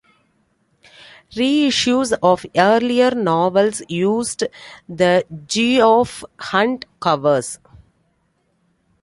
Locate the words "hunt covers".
6.39-7.59